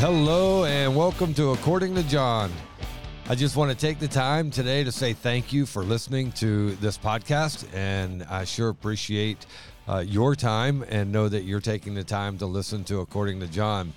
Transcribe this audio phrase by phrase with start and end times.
[0.00, 2.52] Hello and welcome to According to John.
[3.30, 6.72] I just want to take the time today to say thank you for listening to
[6.72, 9.46] this podcast, and I sure appreciate
[9.88, 13.46] uh, your time and know that you're taking the time to listen to According to
[13.46, 13.94] John.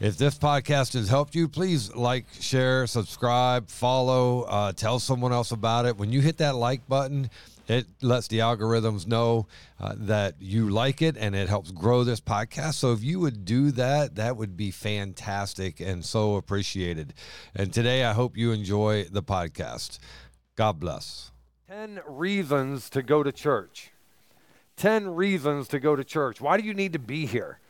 [0.00, 5.52] If this podcast has helped you, please like, share, subscribe, follow, uh, tell someone else
[5.52, 5.98] about it.
[5.98, 7.28] When you hit that like button,
[7.68, 9.46] it lets the algorithms know
[9.80, 12.74] uh, that you like it and it helps grow this podcast.
[12.74, 17.14] So if you would do that, that would be fantastic and so appreciated.
[17.54, 19.98] And today, I hope you enjoy the podcast.
[20.56, 21.30] God bless.
[21.68, 23.90] 10 reasons to go to church.
[24.76, 26.40] 10 reasons to go to church.
[26.40, 27.60] Why do you need to be here?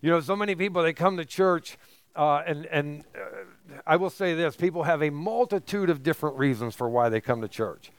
[0.00, 1.78] You know, so many people, they come to church.
[2.14, 6.74] Uh, and and uh, I will say this people have a multitude of different reasons
[6.74, 7.90] for why they come to church.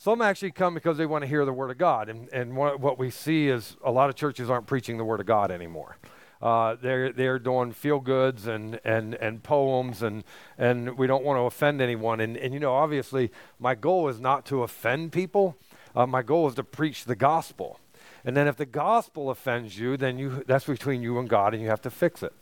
[0.00, 2.08] Some actually come because they want to hear the Word of God.
[2.08, 5.26] And, and what we see is a lot of churches aren't preaching the Word of
[5.26, 5.98] God anymore.
[6.40, 10.24] Uh, they're, they're doing feel goods and, and, and poems, and,
[10.56, 12.18] and we don't want to offend anyone.
[12.18, 15.58] And, and, you know, obviously, my goal is not to offend people,
[15.94, 17.78] uh, my goal is to preach the gospel.
[18.24, 21.62] And then if the gospel offends you, then you, that's between you and God, and
[21.62, 22.32] you have to fix it.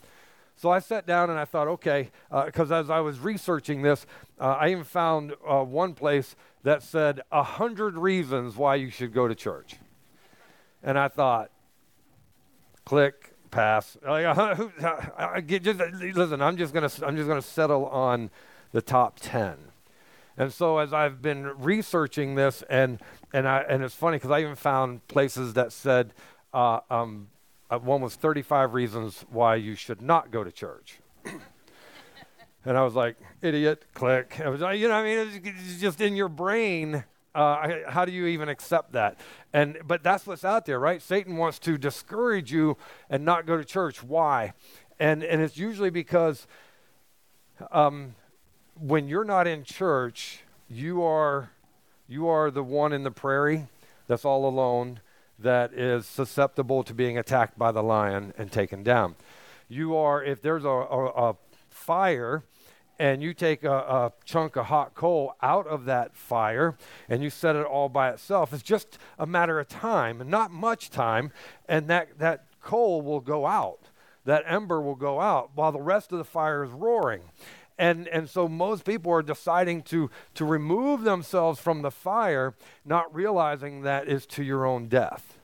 [0.59, 2.09] So I sat down and I thought, okay,
[2.45, 4.05] because uh, as I was researching this,
[4.41, 9.13] uh, I even found uh, one place that said a hundred reasons why you should
[9.13, 9.77] go to church.
[10.83, 11.49] And I thought,
[12.83, 13.97] click, pass.
[14.05, 14.27] listen,
[16.41, 18.29] I'm just gonna I'm just gonna settle on
[18.73, 19.55] the top ten.
[20.35, 22.99] And so as I've been researching this, and
[23.31, 26.13] and I and it's funny because I even found places that said
[26.53, 27.29] uh, um,
[27.69, 30.99] uh, one was 35 reasons why you should not go to church.
[32.65, 34.39] And I was like, idiot, click.
[34.43, 37.05] I was like, you know, I mean, it's, it's just in your brain.
[37.33, 39.17] Uh, how do you even accept that?
[39.53, 41.01] And but that's what's out there, right?
[41.01, 42.75] Satan wants to discourage you
[43.09, 44.03] and not go to church.
[44.03, 44.53] Why?
[44.99, 46.47] And and it's usually because
[47.71, 48.15] um,
[48.75, 51.51] when you're not in church, you are
[52.07, 53.67] you are the one in the prairie
[54.07, 54.99] that's all alone
[55.41, 59.15] that is susceptible to being attacked by the lion and taken down.
[59.67, 61.35] You are if there's a, a, a
[61.69, 62.43] fire
[62.99, 66.77] and you take a, a, chunk of hot coal out of that fire
[67.07, 70.51] and you set it all by itself, it's just a matter of time, and not
[70.51, 71.31] much time,
[71.67, 73.89] and that, that coal will go out.
[74.25, 77.21] That ember will go out while the rest of the fire is roaring.
[77.79, 82.53] And, and so most people are deciding to, to remove themselves from the fire,
[82.83, 85.37] not realizing that is to your own death.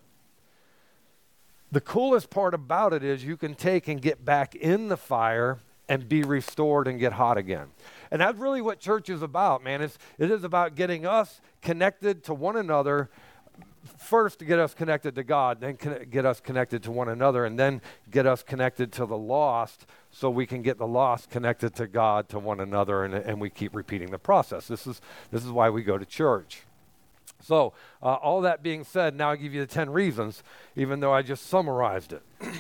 [1.72, 5.60] The coolest part about it is you can take and get back in the fire
[5.88, 7.68] and be restored and get hot again.
[8.12, 9.82] And that's really what church is about, man.
[9.82, 13.10] It's, it is about getting us connected to one another.
[13.98, 15.78] First, get us connected to God, then
[16.10, 20.30] get us connected to one another, and then get us connected to the lost so
[20.30, 23.76] we can get the lost connected to God, to one another, and, and we keep
[23.76, 24.68] repeating the process.
[24.68, 25.02] This is,
[25.32, 26.64] this is why we go to church.
[27.42, 30.42] So, uh, all that being said, now I give you the 10 reasons,
[30.76, 32.24] even though I just summarized it.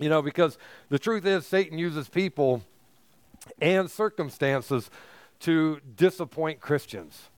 [0.00, 0.58] You know, because
[0.88, 2.64] the truth is, Satan uses people
[3.60, 4.90] and circumstances
[5.40, 7.28] to disappoint Christians.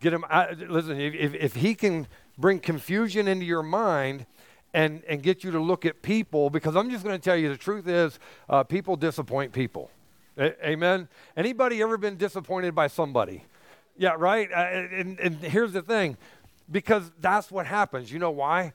[0.00, 0.58] Get him, out.
[0.58, 2.06] listen, if, if he can
[2.38, 4.26] bring confusion into your mind
[4.72, 7.48] and, and get you to look at people, because I'm just going to tell you
[7.48, 8.18] the truth is,
[8.48, 9.90] uh, people disappoint people.
[10.38, 11.08] A- amen?
[11.36, 13.44] Anybody ever been disappointed by somebody?
[13.96, 14.50] Yeah, right?
[14.50, 16.16] Uh, and, and here's the thing
[16.70, 18.10] because that's what happens.
[18.10, 18.72] You know why?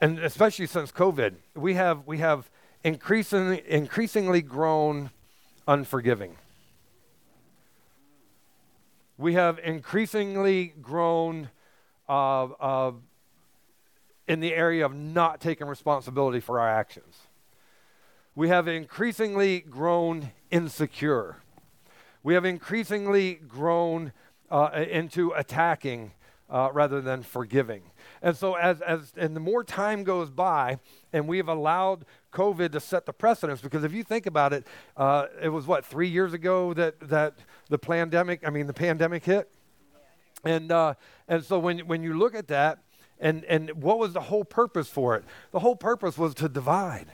[0.00, 2.50] and especially since COVID, we have we have
[2.84, 5.10] increasingly increasingly grown
[5.66, 6.36] unforgiving.
[9.18, 11.50] We have increasingly grown
[12.08, 12.92] uh, uh,
[14.28, 17.16] in the area of not taking responsibility for our actions.
[18.36, 21.38] We have increasingly grown insecure.
[22.22, 24.12] We have increasingly grown
[24.52, 26.12] uh, into attacking
[26.48, 27.82] uh, rather than forgiving.
[28.22, 30.78] And so, as, as and the more time goes by,
[31.12, 32.04] and we have allowed
[32.38, 35.84] COVID to set the precedence, because if you think about it, uh, it was what
[35.84, 37.34] three years ago that that
[37.68, 39.50] the pandemic, I mean, the pandemic hit,
[40.44, 40.94] and uh,
[41.26, 42.78] and so when when you look at that,
[43.18, 45.24] and and what was the whole purpose for it?
[45.50, 47.08] The whole purpose was to divide.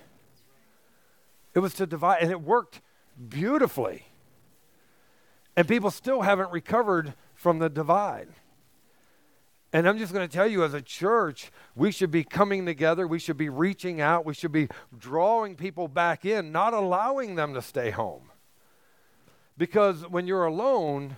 [1.54, 2.82] It was to divide, and it worked
[3.28, 4.06] beautifully.
[5.56, 8.28] And people still haven't recovered from the divide.
[9.74, 13.08] And I'm just going to tell you, as a church, we should be coming together.
[13.08, 14.24] We should be reaching out.
[14.24, 18.30] We should be drawing people back in, not allowing them to stay home.
[19.58, 21.16] Because when you're alone,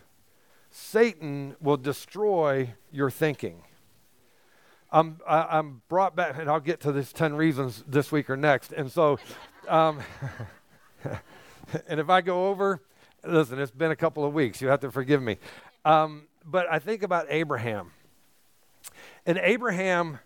[0.70, 3.62] Satan will destroy your thinking.
[4.90, 8.38] I'm, I, am brought back, and I'll get to this 10 reasons this week or
[8.38, 8.72] next.
[8.72, 9.18] And so,
[9.68, 10.00] um,
[11.86, 12.80] and if I go over,
[13.22, 14.62] listen, it's been a couple of weeks.
[14.62, 15.36] You have to forgive me.
[15.84, 17.90] Um, but I think about Abraham.
[19.26, 20.20] And Abraham,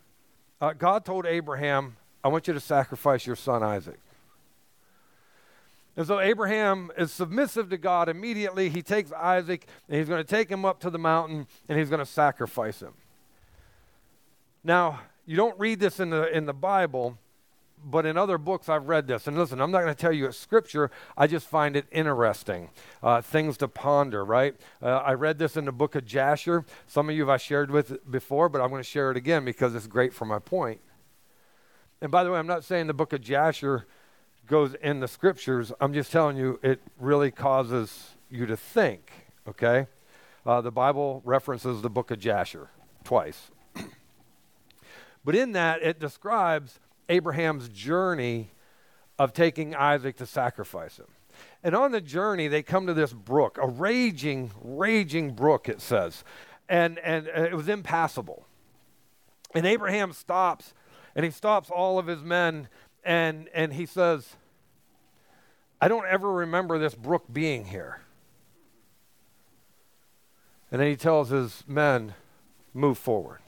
[0.61, 3.99] uh, God told Abraham, I want you to sacrifice your son Isaac.
[5.97, 8.69] And so Abraham is submissive to God immediately.
[8.69, 11.88] He takes Isaac and he's going to take him up to the mountain and he's
[11.88, 12.93] going to sacrifice him.
[14.62, 17.19] Now, you don't read this in the, in the Bible,
[17.84, 19.26] but in other books I've read this.
[19.26, 20.90] And listen, I'm not going to tell you it's scripture.
[21.16, 22.70] I just find it interesting.
[23.02, 24.54] Uh, things to ponder, right?
[24.82, 26.64] Uh, I read this in the book of Jasher.
[26.86, 29.44] Some of you have I shared with before, but I'm going to share it again
[29.44, 30.80] because it's great for my point.
[32.00, 33.86] And by the way, I'm not saying the book of Jasher
[34.46, 35.72] goes in the scriptures.
[35.80, 39.10] I'm just telling you it really causes you to think,
[39.46, 39.86] okay?
[40.46, 42.70] Uh, the Bible references the book of Jasher
[43.04, 43.50] twice.
[45.24, 46.80] but in that, it describes
[47.10, 48.52] Abraham's journey
[49.18, 51.08] of taking Isaac to sacrifice him.
[51.62, 56.24] And on the journey, they come to this brook, a raging, raging brook, it says.
[56.68, 58.46] And, and uh, it was impassable.
[59.54, 60.72] And Abraham stops,
[61.14, 62.68] and he stops all of his men,
[63.04, 64.36] and, and he says,
[65.80, 68.00] I don't ever remember this brook being here.
[70.70, 72.14] And then he tells his men,
[72.72, 73.39] move forward.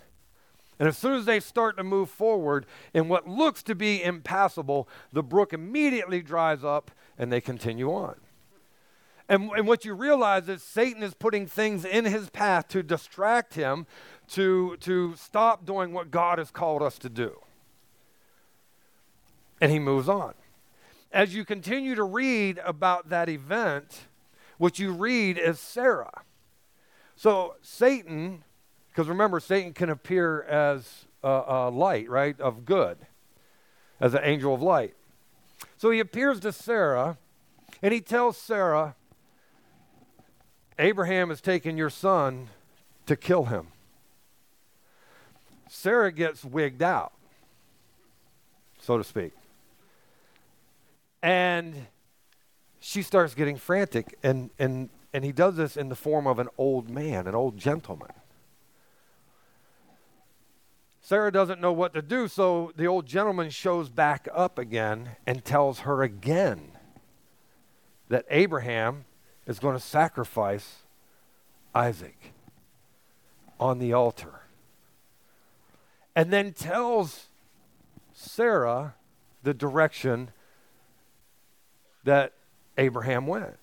[0.79, 4.89] And as soon as they start to move forward in what looks to be impassable,
[5.13, 8.17] the brook immediately dries up and they continue on.
[9.29, 13.55] And, and what you realize is Satan is putting things in his path to distract
[13.55, 13.87] him,
[14.29, 17.39] to, to stop doing what God has called us to do.
[19.61, 20.35] And he moves on.
[21.13, 24.07] As you continue to read about that event,
[24.59, 26.23] what you read is Sarah.
[27.15, 28.45] So Satan
[28.93, 32.99] because remember, Satan can appear as a, a light, right, of good,
[33.99, 34.95] as an angel of light.
[35.79, 37.17] So he appears to Sarah,
[37.81, 38.95] and he tells Sarah,
[40.79, 42.49] Abraham has taken your son
[43.07, 43.69] to kill him.
[45.71, 47.13] Sarah gets wigged out,
[48.79, 49.33] so to speak.
[51.23, 51.87] And
[52.79, 56.49] she starts getting frantic, and, and, and he does this in the form of an
[56.59, 58.11] old man, an old gentleman.
[61.05, 65.45] Sarah doesn't know what to do, so the old gentleman shows back up again and
[65.45, 66.71] tells her again
[68.09, 69.05] that Abraham
[69.45, 70.85] is going to sacrifice
[71.75, 72.33] Isaac
[73.59, 74.43] on the altar.
[76.15, 77.27] And then tells
[78.13, 78.95] Sarah
[79.43, 80.31] the direction
[82.05, 82.33] that
[82.79, 83.59] Abraham went.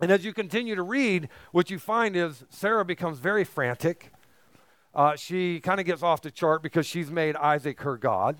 [0.00, 4.10] And as you continue to read, what you find is Sarah becomes very frantic.
[4.94, 8.38] Uh, she kind of gets off the chart because she's made Isaac her God.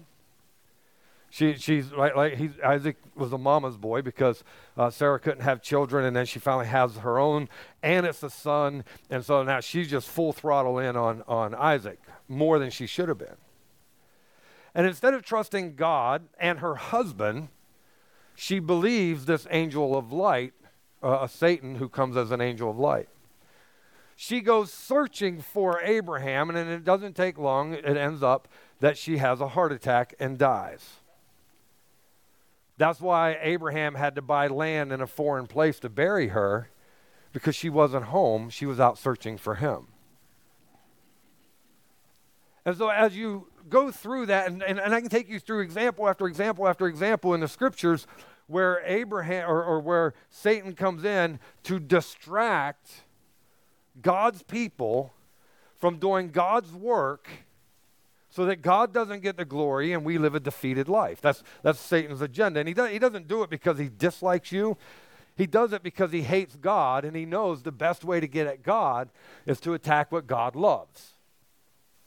[1.32, 4.42] She, she's like, like Isaac was a mama's boy because
[4.76, 7.48] uh, Sarah couldn't have children, and then she finally has her own,
[7.84, 12.00] and it's a son, and so now she's just full throttle in on, on Isaac
[12.26, 13.36] more than she should have been.
[14.74, 17.48] And instead of trusting God and her husband,
[18.34, 20.52] she believes this angel of light,
[21.00, 23.08] uh, a Satan who comes as an angel of light
[24.22, 27.72] she goes searching for Abraham, and it doesn't take long.
[27.72, 28.48] It ends up
[28.80, 30.96] that she has a heart attack and dies.
[32.76, 36.68] That's why Abraham had to buy land in a foreign place to bury her
[37.32, 38.50] because she wasn't home.
[38.50, 39.86] She was out searching for him.
[42.66, 45.60] And so, as you go through that, and, and, and I can take you through
[45.60, 48.06] example after example after example in the scriptures
[48.48, 53.04] where Abraham or, or where Satan comes in to distract
[54.02, 55.12] God's people
[55.78, 57.28] from doing God's work
[58.30, 61.20] so that God doesn't get the glory and we live a defeated life.
[61.20, 62.60] That's, that's Satan's agenda.
[62.60, 64.76] And he, does, he doesn't do it because he dislikes you.
[65.36, 68.46] He does it because he hates God and he knows the best way to get
[68.46, 69.08] at God
[69.46, 71.14] is to attack what God loves.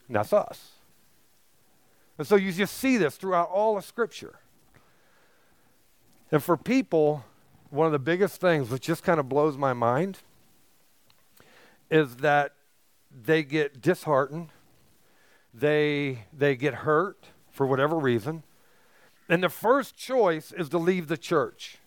[0.08, 0.74] And that's us.
[2.18, 4.36] And so you just see this throughout all of Scripture.
[6.32, 7.26] And for people,
[7.70, 10.20] one of the biggest things which just kind of blows my mind
[11.94, 12.54] is that
[13.12, 14.50] they get disheartened,
[15.54, 18.42] they, they get hurt for whatever reason,
[19.30, 21.78] and the first choice is to leave the church.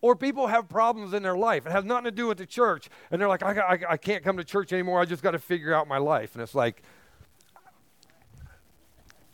[0.00, 1.66] Or people have problems in their life.
[1.66, 2.88] It has nothing to do with the church.
[3.10, 5.00] And they're like, I, I, I can't come to church anymore.
[5.00, 6.34] I just got to figure out my life.
[6.34, 6.82] And it's like,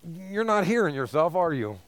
[0.03, 1.79] you're not hearing yourself, are you?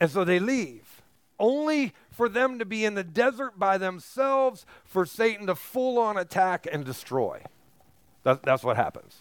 [0.00, 1.02] And so they leave,
[1.38, 6.16] only for them to be in the desert by themselves, for Satan to full on
[6.16, 7.42] attack and destroy.
[8.22, 9.20] That, that's what happens.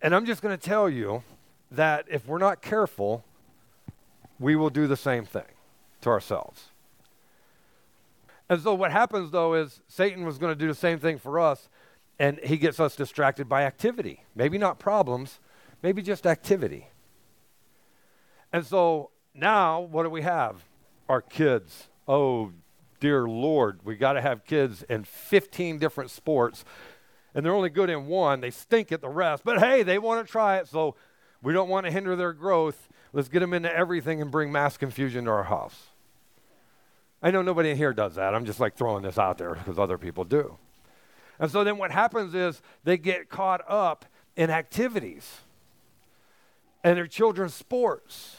[0.00, 1.22] And I'm just going to tell you
[1.70, 3.24] that if we're not careful,
[4.38, 5.42] we will do the same thing
[6.02, 6.66] to ourselves.
[8.48, 11.38] And so what happens though is Satan was going to do the same thing for
[11.40, 11.68] us,
[12.18, 14.24] and he gets us distracted by activity.
[14.34, 15.40] Maybe not problems,
[15.82, 16.88] maybe just activity.
[18.52, 20.56] And so now what do we have?
[21.08, 21.88] Our kids.
[22.06, 22.52] Oh,
[23.00, 26.64] dear Lord, we got to have kids in 15 different sports,
[27.34, 28.40] and they're only good in one.
[28.40, 30.94] They stink at the rest, but hey, they want to try it, so
[31.42, 32.88] we don't want to hinder their growth.
[33.12, 35.88] Let's get them into everything and bring mass confusion to our house.
[37.22, 38.34] I know nobody in here does that.
[38.34, 40.56] I'm just like throwing this out there because other people do.
[41.40, 44.04] And so then what happens is they get caught up
[44.36, 45.38] in activities
[46.84, 48.36] and their children's sports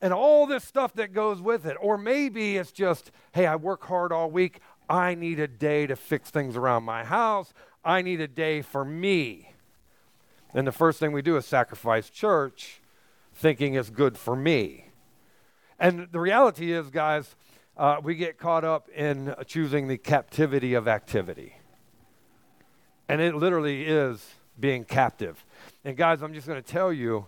[0.00, 1.76] and all this stuff that goes with it.
[1.80, 4.60] Or maybe it's just, hey, I work hard all week.
[4.88, 7.52] I need a day to fix things around my house.
[7.84, 9.52] I need a day for me.
[10.54, 12.80] And the first thing we do is sacrifice church,
[13.34, 14.86] thinking it's good for me.
[15.78, 17.36] And the reality is, guys,
[17.76, 21.54] uh, we get caught up in choosing the captivity of activity.
[23.08, 25.44] And it literally is being captive.
[25.84, 27.26] And guys, I'm just going to tell you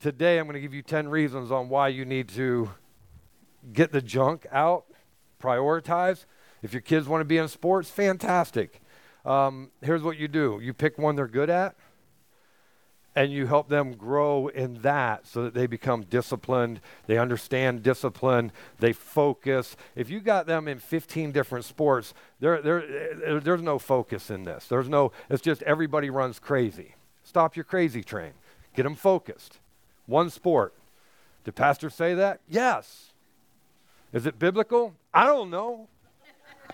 [0.00, 2.70] today, I'm going to give you 10 reasons on why you need to
[3.72, 4.86] get the junk out,
[5.42, 6.24] prioritize.
[6.62, 8.80] If your kids want to be in sports, fantastic.
[9.24, 11.74] Um, here's what you do you pick one they're good at,
[13.16, 18.52] and you help them grow in that so that they become disciplined, they understand discipline,
[18.78, 19.76] they focus.
[19.96, 24.66] If you got them in 15 different sports, there, there, there's no focus in this.
[24.66, 26.94] There's no, it's just everybody runs crazy.
[27.24, 28.32] Stop your crazy train,
[28.74, 29.58] get them focused.
[30.06, 30.74] One sport.
[31.44, 32.40] Did pastor say that?
[32.48, 33.12] Yes.
[34.12, 34.94] Is it biblical?
[35.12, 35.88] I don't know.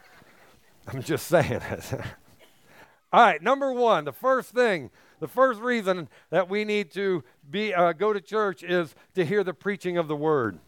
[0.86, 1.92] I'm just saying it.
[3.12, 4.90] All right, number one, the first thing
[5.22, 9.44] the first reason that we need to be, uh, go to church is to hear
[9.44, 10.58] the preaching of the word.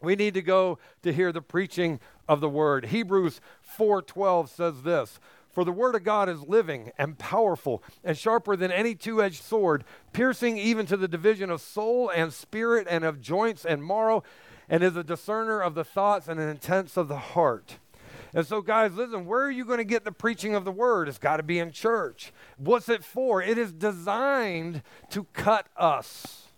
[0.00, 2.86] We need to go to hear the preaching of the word.
[2.86, 3.42] Hebrews
[3.78, 5.20] 4:12 says this,
[5.52, 9.84] "For the word of God is living and powerful and sharper than any two-edged sword,
[10.12, 14.24] piercing even to the division of soul and spirit and of joints and marrow,
[14.68, 17.78] and is a discerner of the thoughts and intents of the heart."
[18.34, 21.06] And so, guys, listen, where are you going to get the preaching of the word?
[21.06, 22.32] It's got to be in church.
[22.56, 23.42] What's it for?
[23.42, 26.48] It is designed to cut us.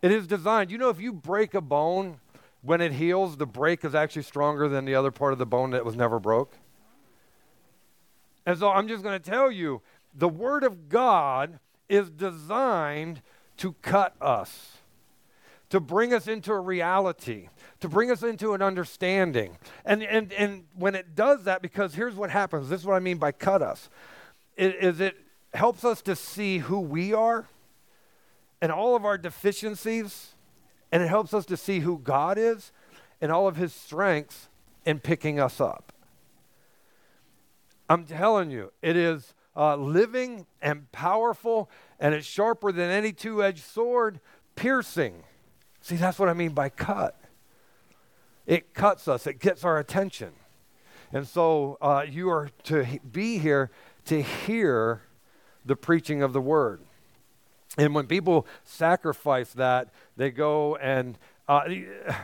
[0.00, 0.70] It is designed.
[0.70, 2.20] You know, if you break a bone,
[2.64, 5.70] when it heals, the break is actually stronger than the other part of the bone
[5.70, 6.54] that was never broke.
[8.46, 9.82] And so I'm just going to tell you
[10.14, 13.22] the Word of God is designed
[13.58, 14.78] to cut us,
[15.70, 17.48] to bring us into a reality
[17.84, 19.58] to bring us into an understanding.
[19.84, 22.98] And, and, and when it does that, because here's what happens this is what I
[22.98, 23.90] mean by cut us,
[24.56, 25.18] it, is it
[25.52, 27.46] helps us to see who we are
[28.62, 30.33] and all of our deficiencies,
[30.94, 32.70] and it helps us to see who God is
[33.20, 34.48] and all of his strengths
[34.86, 35.92] in picking us up.
[37.90, 43.42] I'm telling you, it is uh, living and powerful, and it's sharper than any two
[43.42, 44.20] edged sword,
[44.54, 45.24] piercing.
[45.80, 47.20] See, that's what I mean by cut
[48.46, 50.30] it cuts us, it gets our attention.
[51.12, 53.70] And so uh, you are to be here
[54.04, 55.02] to hear
[55.64, 56.82] the preaching of the word.
[57.76, 61.68] And when people sacrifice that, they go and uh,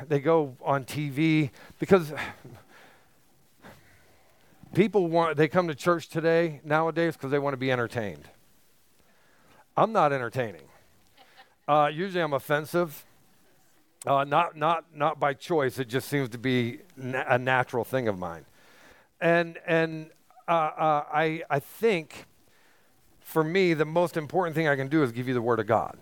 [0.08, 2.12] they go on TV because
[4.74, 8.28] people want they come to church today nowadays because they want to be entertained.
[9.76, 10.62] I'm not entertaining.
[11.66, 13.04] Uh, usually, I'm offensive.
[14.06, 15.78] Uh, not, not, not by choice.
[15.78, 18.44] It just seems to be na- a natural thing of mine.
[19.20, 20.10] And, and
[20.48, 22.26] uh, uh, I, I think
[23.30, 25.66] for me, the most important thing I can do is give you the Word of
[25.66, 25.96] God.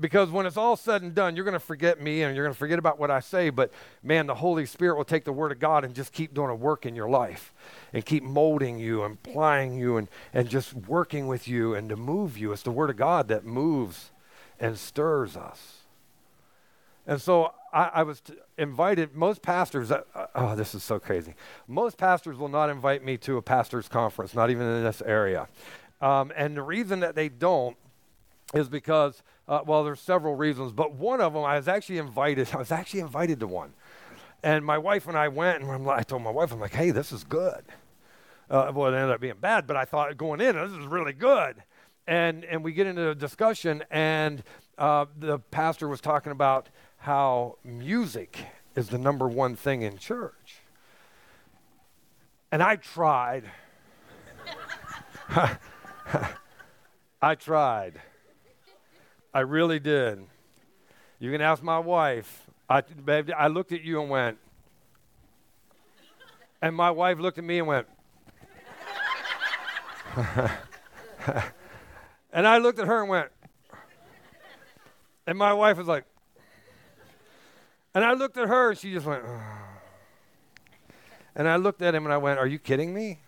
[0.00, 2.54] Because when it's all said and done, you're going to forget me and you're going
[2.54, 3.50] to forget about what I say.
[3.50, 3.72] But
[4.02, 6.54] man, the Holy Spirit will take the Word of God and just keep doing a
[6.54, 7.52] work in your life
[7.92, 11.96] and keep molding you and plying you and, and just working with you and to
[11.96, 12.52] move you.
[12.52, 14.10] It's the Word of God that moves
[14.58, 15.83] and stirs us.
[17.06, 20.98] And so I, I was t- invited, most pastors, uh, uh, oh, this is so
[20.98, 21.34] crazy.
[21.68, 25.48] Most pastors will not invite me to a pastor's conference, not even in this area.
[26.00, 27.76] Um, and the reason that they don't
[28.54, 32.48] is because, uh, well, there's several reasons, but one of them, I was actually invited,
[32.54, 33.74] I was actually invited to one.
[34.42, 36.90] And my wife and I went, and I'm, I told my wife, I'm like, hey,
[36.90, 37.64] this is good.
[38.50, 41.14] Uh, well, it ended up being bad, but I thought going in, this is really
[41.14, 41.62] good
[42.06, 44.42] and and we get into a discussion, and
[44.78, 46.68] uh, the pastor was talking about
[47.04, 48.38] how music
[48.74, 50.62] is the number one thing in church,
[52.50, 53.44] and I tried.
[57.20, 58.00] I tried.
[59.34, 60.24] I really did.
[61.18, 62.46] You can ask my wife.
[62.70, 64.38] I, babe, I looked at you and went,
[66.62, 67.86] and my wife looked at me and went,
[72.32, 73.28] and I looked at her and went,
[75.26, 76.06] and my wife was like,
[77.94, 79.40] and I looked at her and she just went, oh.
[81.36, 83.20] and I looked at him and I went, Are you kidding me?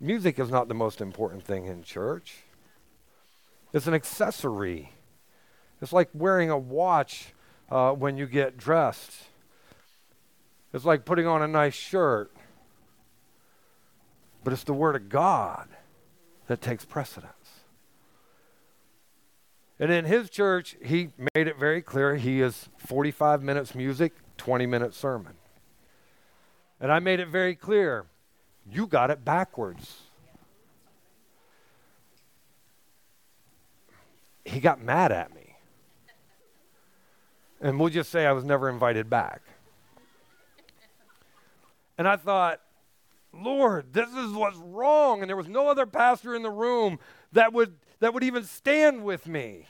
[0.00, 2.38] Music is not the most important thing in church.
[3.72, 4.92] It's an accessory.
[5.82, 7.34] It's like wearing a watch
[7.70, 9.12] uh, when you get dressed.
[10.72, 12.32] It's like putting on a nice shirt.
[14.42, 15.68] But it's the Word of God
[16.46, 17.39] that takes precedence.
[19.80, 24.66] And in his church, he made it very clear he is 45 minutes music, 20
[24.66, 25.32] minutes sermon.
[26.78, 28.04] And I made it very clear
[28.70, 30.02] you got it backwards.
[34.44, 35.56] He got mad at me.
[37.62, 39.42] And we'll just say I was never invited back.
[41.96, 42.60] And I thought,
[43.32, 45.20] Lord, this is what's wrong.
[45.20, 46.98] And there was no other pastor in the room
[47.32, 49.66] that would, that would even stand with me.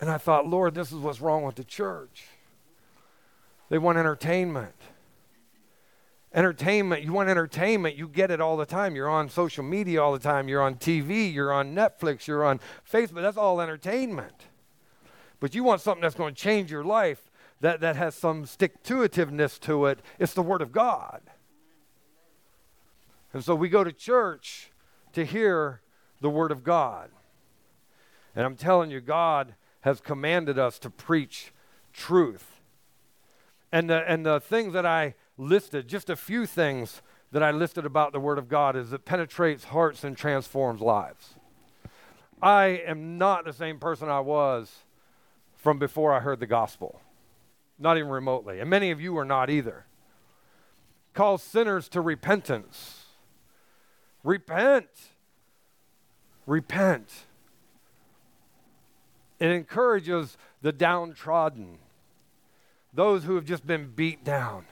[0.00, 2.24] And I thought, Lord, this is what's wrong with the church.
[3.68, 4.74] They want entertainment.
[6.32, 8.94] Entertainment, you want entertainment, you get it all the time.
[8.94, 10.48] You're on social media all the time.
[10.48, 13.20] You're on TV, you're on Netflix, you're on Facebook.
[13.22, 14.46] That's all entertainment.
[15.40, 18.82] But you want something that's going to change your life, that, that has some stick
[18.84, 19.98] to itiveness to it.
[20.20, 21.20] It's the Word of God.
[23.32, 24.69] And so we go to church
[25.12, 25.80] to hear
[26.20, 27.10] the Word of God.
[28.34, 31.52] And I'm telling you, God has commanded us to preach
[31.92, 32.60] truth.
[33.72, 37.02] And the, and the things that I listed, just a few things
[37.32, 41.34] that I listed about the Word of God, is it penetrates hearts and transforms lives.
[42.42, 44.84] I am not the same person I was
[45.56, 47.00] from before I heard the gospel,
[47.78, 48.60] not even remotely.
[48.60, 49.86] And many of you are not either.
[51.12, 52.99] Calls sinners to repentance.
[54.22, 54.88] Repent.
[56.46, 57.10] Repent.
[59.38, 61.78] It encourages the downtrodden,
[62.92, 64.66] those who have just been beat down.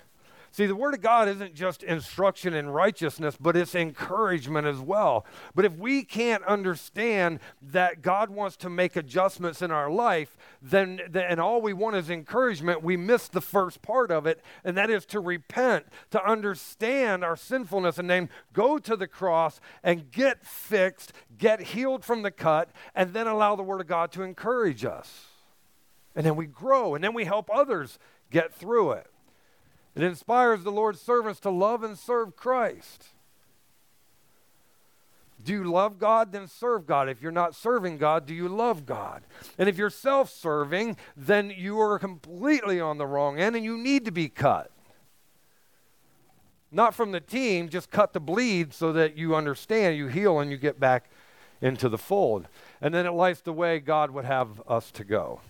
[0.51, 5.27] See, the Word of God isn't just instruction in righteousness, but it's encouragement as well.
[5.55, 11.01] But if we can't understand that God wants to make adjustments in our life, then,
[11.15, 14.91] and all we want is encouragement, we miss the first part of it, and that
[14.91, 20.45] is to repent, to understand our sinfulness, and then go to the cross and get
[20.45, 24.85] fixed, get healed from the cut, and then allow the Word of God to encourage
[24.85, 25.27] us.
[26.17, 27.99] And then we grow, and then we help others
[28.31, 29.07] get through it.
[29.99, 33.07] It inspires the Lord's servants to love and serve Christ.
[35.45, 36.31] Do you love God?
[36.31, 37.09] Then serve God.
[37.09, 39.25] If you're not serving God, do you love God?
[39.59, 43.77] And if you're self serving, then you are completely on the wrong end and you
[43.77, 44.71] need to be cut.
[46.71, 50.49] Not from the team, just cut the bleed so that you understand, you heal, and
[50.49, 51.11] you get back
[51.61, 52.47] into the fold.
[52.81, 55.41] And then it lights the way God would have us to go.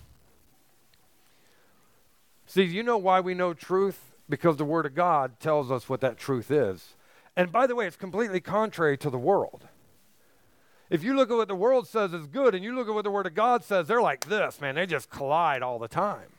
[2.47, 4.08] See, you know why we know truth?
[4.29, 6.95] Because the Word of God tells us what that truth is.
[7.35, 9.67] And by the way, it's completely contrary to the world.
[10.89, 13.03] If you look at what the world says is good and you look at what
[13.03, 14.75] the Word of God says, they're like this, man.
[14.75, 16.29] They just collide all the time.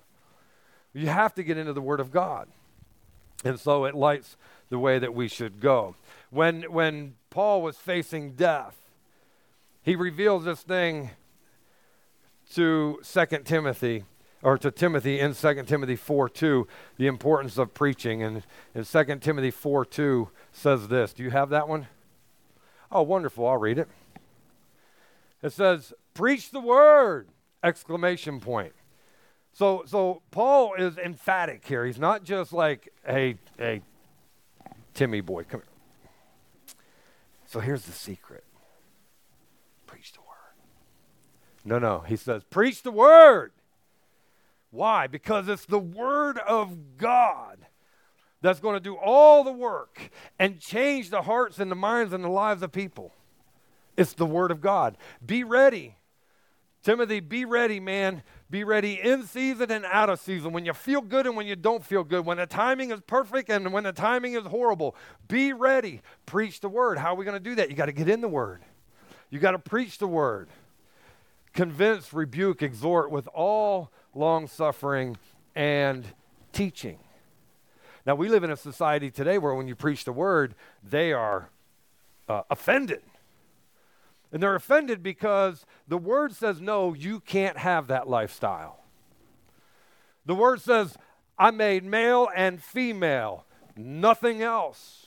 [0.93, 2.49] You have to get into the Word of God.
[3.45, 4.37] And so it lights
[4.69, 5.95] the way that we should go.
[6.31, 8.77] When, when Paul was facing death,
[9.83, 11.11] he reveals this thing
[12.55, 14.05] to Second Timothy
[14.43, 18.23] or to Timothy in 2 Timothy 4 2, the importance of preaching.
[18.23, 18.43] And
[18.75, 21.13] in 2 Timothy 4 2 says this.
[21.13, 21.89] Do you have that one?
[22.91, 23.47] Oh, wonderful.
[23.47, 23.89] I'll read it.
[25.43, 27.29] It says, Preach the word!
[27.63, 28.73] Exclamation point.
[29.53, 31.85] So, so Paul is emphatic here.
[31.85, 33.83] He's not just like, hey, hey,
[34.95, 36.75] Timmy boy, come here.
[37.47, 38.45] So here's the secret
[39.87, 40.29] preach the word.
[41.65, 42.05] No, no.
[42.07, 43.53] He says, Preach the word.
[44.71, 45.07] Why?
[45.07, 47.59] Because it's the Word of God
[48.41, 52.25] that's going to do all the work and change the hearts and the minds and
[52.25, 53.13] the lives of people.
[53.97, 54.97] It's the Word of God.
[55.25, 55.97] Be ready.
[56.83, 58.23] Timothy, be ready, man.
[58.49, 60.53] Be ready in season and out of season.
[60.53, 62.25] When you feel good and when you don't feel good.
[62.25, 64.97] When the timing is perfect and when the timing is horrible.
[65.29, 66.01] Be ready.
[66.25, 66.97] Preach the word.
[66.97, 67.69] How are we going to do that?
[67.69, 68.63] You got to get in the word.
[69.29, 70.49] You got to preach the word.
[71.53, 75.17] Convince, rebuke, exhort with all long suffering,
[75.55, 76.05] and
[76.53, 76.99] teaching.
[78.07, 81.51] Now, we live in a society today where when you preach the word, they are
[82.29, 83.03] uh, offended.
[84.33, 88.85] And they're offended because the word says, no, you can't have that lifestyle.
[90.25, 90.97] The word says,
[91.39, 93.45] I made male and female,
[93.77, 95.07] nothing else.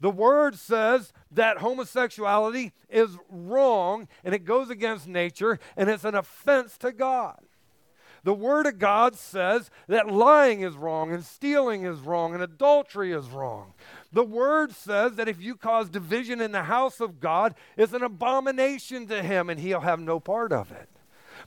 [0.00, 6.14] The word says that homosexuality is wrong and it goes against nature and it's an
[6.14, 7.40] offense to God.
[8.22, 13.12] The Word of God says that lying is wrong and stealing is wrong and adultery
[13.12, 13.72] is wrong.
[14.12, 18.02] The Word says that if you cause division in the house of God, it's an
[18.02, 20.88] abomination to Him and He'll have no part of it.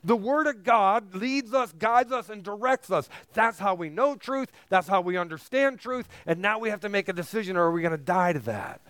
[0.03, 3.07] The Word of God leads us, guides us, and directs us.
[3.33, 4.51] That's how we know truth.
[4.69, 6.07] That's how we understand truth.
[6.25, 8.39] And now we have to make a decision or are we going to die to
[8.39, 8.81] that?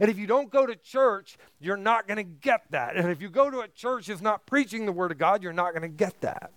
[0.00, 2.96] And if you don't go to church, you're not going to get that.
[2.96, 5.52] And if you go to a church that's not preaching the Word of God, you're
[5.52, 6.52] not going to get that.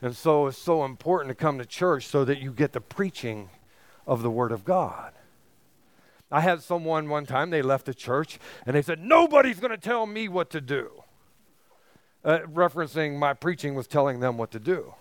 [0.00, 3.50] And so it's so important to come to church so that you get the preaching
[4.06, 5.12] of the Word of God.
[6.30, 9.78] I had someone one time, they left the church and they said, Nobody's going to
[9.78, 11.02] tell me what to do.
[12.28, 14.92] Uh, referencing my preaching was telling them what to do.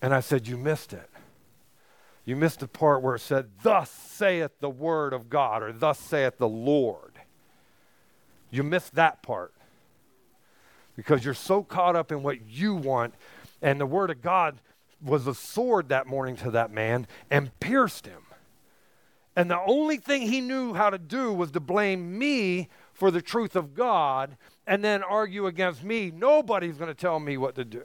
[0.00, 1.10] And I said, You missed it.
[2.24, 5.98] You missed the part where it said, Thus saith the Word of God, or Thus
[5.98, 7.14] saith the Lord.
[8.48, 9.54] You missed that part
[10.94, 13.14] because you're so caught up in what you want.
[13.60, 14.60] And the word of God
[15.02, 18.22] was a sword that morning to that man and pierced him.
[19.34, 23.22] And the only thing he knew how to do was to blame me for the
[23.22, 26.10] truth of God and then argue against me.
[26.10, 27.84] Nobody's going to tell me what to do.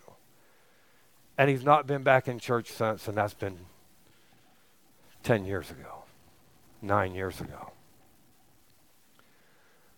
[1.38, 3.58] And he's not been back in church since, and that's been
[5.24, 6.04] 10 years ago,
[6.82, 7.72] nine years ago.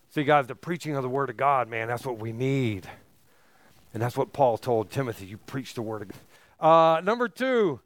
[0.10, 2.88] See, guys, the preaching of the Word of God, man, that's what we need.
[3.93, 5.26] And that's what Paul told Timothy.
[5.26, 6.17] You preach the word of God.
[6.60, 7.80] Uh, number two,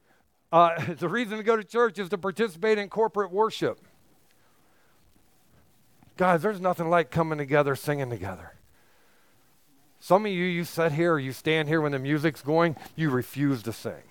[0.52, 3.82] uh, the reason to go to church is to participate in corporate worship.
[6.18, 8.54] Guys, there's nothing like coming together, singing together.
[10.00, 13.10] Some of you, you sit here or you stand here when the music's going, you
[13.10, 14.04] refuse to sing.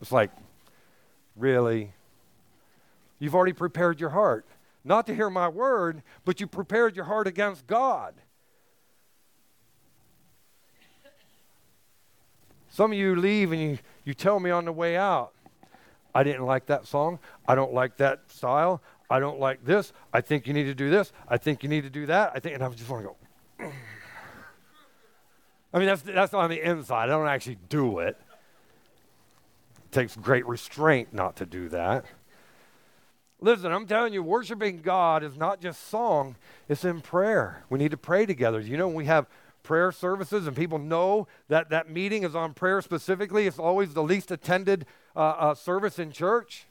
[0.00, 0.30] It's like,
[1.36, 1.92] really?
[3.18, 4.46] You've already prepared your heart.
[4.84, 8.14] Not to hear my word, but you prepared your heart against God.
[12.70, 15.32] Some of you leave and you, you tell me on the way out,
[16.14, 17.18] I didn't like that song.
[17.46, 18.80] I don't like that style.
[19.10, 19.92] I don't like this.
[20.12, 21.12] I think you need to do this.
[21.28, 22.32] I think you need to do that.
[22.34, 23.16] I think, and I just want to go.
[25.72, 27.04] I mean, that's, that's on the inside.
[27.04, 28.16] I don't actually do it.
[29.84, 32.04] It takes great restraint not to do that.
[33.40, 36.36] Listen, I'm telling you, worshiping God is not just song,
[36.68, 37.64] it's in prayer.
[37.70, 38.60] We need to pray together.
[38.60, 39.26] You know, we have
[39.62, 44.02] prayer services and people know that that meeting is on prayer specifically, it's always the
[44.02, 46.67] least attended uh, uh, service in church.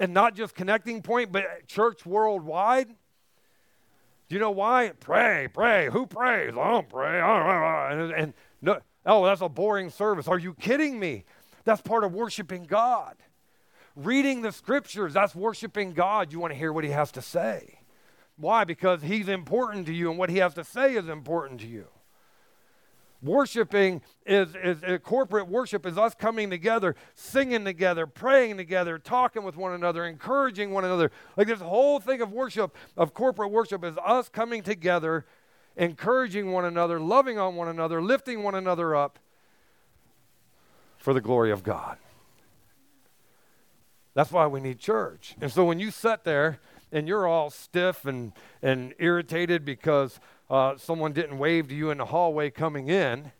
[0.00, 2.88] And not just connecting point, but church worldwide.
[2.88, 4.92] Do you know why?
[4.98, 5.90] Pray, pray.
[5.90, 6.54] Who prays?
[6.58, 7.20] I don't pray.
[7.20, 10.26] And, and no, oh, that's a boring service.
[10.26, 11.24] Are you kidding me?
[11.64, 13.16] That's part of worshiping God.
[13.94, 16.32] Reading the scriptures, that's worshiping God.
[16.32, 17.80] You want to hear what he has to say.
[18.36, 18.64] Why?
[18.64, 21.86] Because he's important to you and what he has to say is important to you.
[23.22, 29.42] Worshiping is, is, is, corporate worship is us coming together, singing together, praying together, talking
[29.42, 31.10] with one another, encouraging one another.
[31.36, 35.26] Like this whole thing of worship, of corporate worship, is us coming together,
[35.76, 39.18] encouraging one another, loving on one another, lifting one another up
[40.96, 41.98] for the glory of God.
[44.14, 45.36] That's why we need church.
[45.40, 46.58] And so when you sit there
[46.90, 50.20] and you're all stiff and, and irritated because
[50.50, 53.30] uh, someone didn't wave to you in the hallway coming in.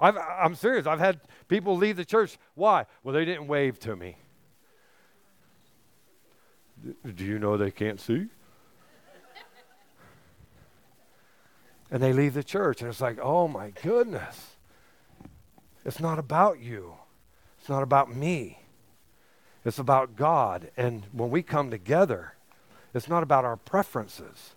[0.00, 0.86] I've, I'm serious.
[0.86, 2.36] I've had people leave the church.
[2.54, 2.86] Why?
[3.04, 4.16] Well, they didn't wave to me.
[7.14, 8.26] Do you know they can't see?
[11.92, 14.56] and they leave the church, and it's like, oh my goodness.
[15.84, 16.94] It's not about you,
[17.60, 18.58] it's not about me.
[19.64, 20.72] It's about God.
[20.76, 22.34] And when we come together,
[22.94, 24.56] it's not about our preferences.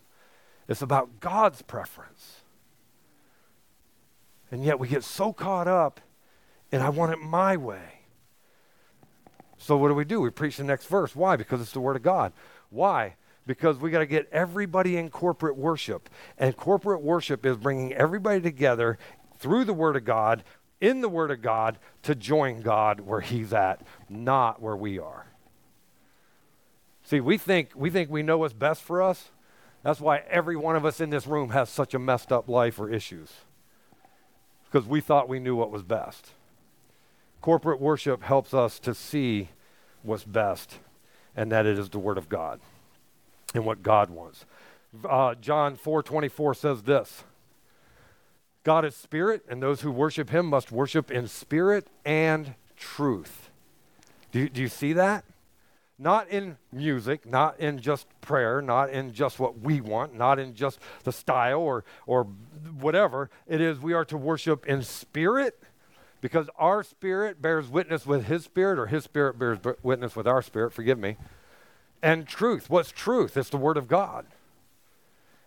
[0.68, 2.42] It's about God's preference.
[4.52, 6.00] And yet we get so caught up
[6.72, 8.02] and I want it my way.
[9.58, 10.22] So what do we do?
[10.22, 11.16] We preach the next verse.
[11.16, 11.36] Why?
[11.36, 12.34] Because it's the Word of God.
[12.70, 13.16] Why?
[13.48, 16.10] Because we got to get everybody in corporate worship.
[16.38, 18.98] And corporate worship is bringing everybody together
[19.38, 20.44] through the Word of God,
[20.82, 25.28] in the Word of God, to join God where He's at, not where we are.
[27.04, 29.30] See, we think we think we know what's best for us.
[29.86, 32.80] That's why every one of us in this room has such a messed up life
[32.80, 33.32] or issues.
[34.66, 36.32] Because we thought we knew what was best.
[37.40, 39.50] Corporate worship helps us to see
[40.02, 40.80] what's best,
[41.36, 42.62] and that it is the Word of God
[43.54, 44.48] and what God wants.
[45.08, 47.24] Uh, John 4:24 says this.
[48.64, 53.52] God is spirit, and those who worship him must worship in spirit and truth.
[54.32, 55.26] Do do you see that?
[55.98, 60.54] Not in music, not in just prayer, not in just what we want, not in
[60.54, 62.26] just the style or, or
[62.80, 63.30] whatever.
[63.48, 65.62] It is we are to worship in spirit
[66.20, 70.42] because our spirit bears witness with his spirit, or his spirit bears witness with our
[70.42, 71.18] spirit, forgive me.
[72.02, 72.70] And truth.
[72.70, 73.38] What's truth?
[73.38, 74.26] It's the word of God.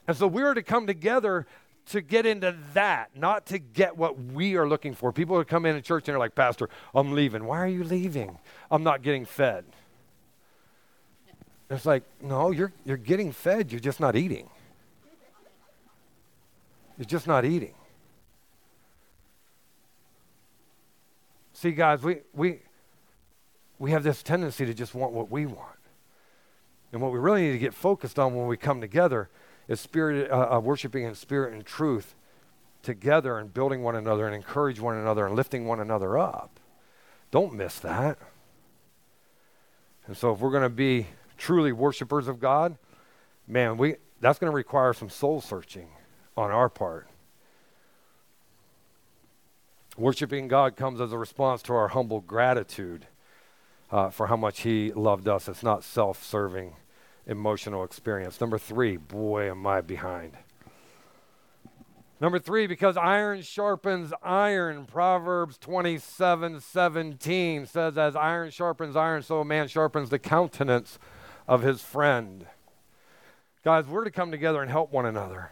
[0.06, 1.46] And so we are to come together
[1.87, 5.12] to get into that, not to get what we are looking for.
[5.12, 7.44] People who come in a church and they're like, Pastor, I'm leaving.
[7.44, 8.38] Why are you leaving?
[8.70, 9.64] I'm not getting fed.
[11.70, 14.48] It's like, no, you're, you're getting fed, you're just not eating.
[16.96, 17.74] You're just not eating.
[21.52, 22.61] See, guys, we, we,
[23.78, 25.76] we have this tendency to just want what we want.
[26.92, 29.28] And what we really need to get focused on when we come together
[29.68, 32.14] is spirit, uh, uh, worshiping in spirit and truth
[32.83, 36.59] together and building one another and encourage one another and lifting one another up.
[37.31, 38.18] Don't miss that.
[40.07, 41.07] And so, if we're going to be
[41.38, 42.77] truly worshipers of God,
[43.46, 45.88] man, we that's going to require some soul searching
[46.37, 47.09] on our part.
[49.96, 53.07] Worshiping God comes as a response to our humble gratitude
[53.90, 55.48] uh, for how much He loved us.
[55.48, 56.74] It's not self serving
[57.27, 58.40] emotional experience.
[58.40, 60.37] Number three, boy, am I behind.
[62.20, 64.87] Number three, because iron sharpens iron.
[64.87, 70.98] Proverbs 27 17 says, As iron sharpens iron, so a man sharpens the countenance
[71.48, 72.46] of his friend.
[73.64, 75.50] Guys, we're to come together and help one another.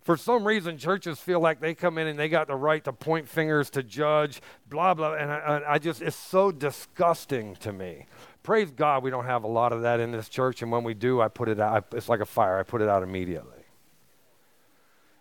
[0.00, 2.92] For some reason, churches feel like they come in and they got the right to
[2.92, 5.14] point fingers, to judge, blah, blah.
[5.14, 8.06] And I, I just, it's so disgusting to me
[8.42, 10.62] praise God, we don't have a lot of that in this church.
[10.62, 11.86] And when we do, I put it out.
[11.92, 12.58] It's like a fire.
[12.58, 13.58] I put it out immediately.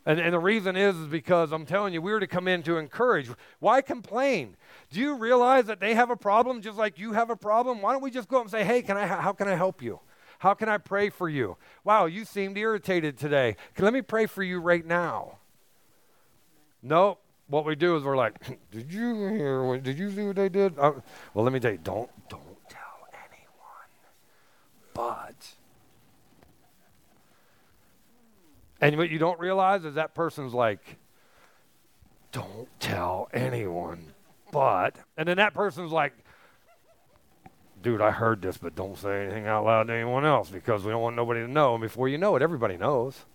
[0.06, 2.64] And, and the reason is, is because I'm telling you, we are to come in
[2.64, 3.30] to encourage.
[3.60, 4.58] Why complain?
[4.92, 7.82] Do you realize that they have a problem just like you have a problem?
[7.82, 9.82] Why don't we just go up and say, hey, can I, how can I help
[9.82, 10.02] you?
[10.40, 11.56] How can I pray for you?
[11.84, 13.56] Wow, you seemed irritated today.
[13.80, 15.38] Let me pray for you right now.
[16.84, 17.22] Nope.
[17.48, 19.64] what we do is we're like, did you hear?
[19.64, 20.78] What, Did you see what they did?
[20.78, 20.94] Uh,
[21.34, 23.90] well, let me tell you, don't, don't tell anyone.
[24.94, 25.56] but.
[28.82, 30.98] And what you don't realize is that person's like,
[32.32, 34.14] don't tell anyone,
[34.52, 34.96] but.
[35.18, 36.14] And then that person's like,
[37.82, 40.92] dude, I heard this, but don't say anything out loud to anyone else because we
[40.92, 41.76] don't want nobody to know.
[41.76, 43.26] And before you know it, everybody knows.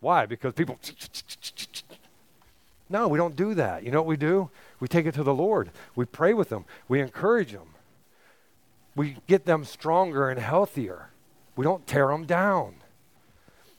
[0.00, 0.26] Why?
[0.26, 0.78] Because people.
[2.90, 3.82] No, we don't do that.
[3.82, 4.50] You know what we do?
[4.78, 5.70] We take it to the Lord.
[5.96, 6.66] We pray with them.
[6.86, 7.74] We encourage them
[8.94, 11.10] we get them stronger and healthier.
[11.56, 12.76] We don't tear them down.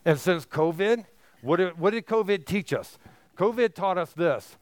[0.04, 1.06] And since COVID,
[1.42, 2.98] what did, what did COVID teach us?
[3.38, 4.58] COVID taught us this.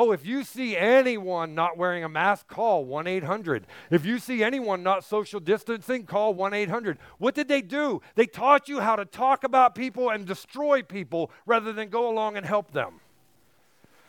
[0.00, 3.66] Oh, if you see anyone not wearing a mask, call 1 800.
[3.90, 6.98] If you see anyone not social distancing, call 1 800.
[7.18, 8.00] What did they do?
[8.14, 12.36] They taught you how to talk about people and destroy people rather than go along
[12.36, 13.00] and help them.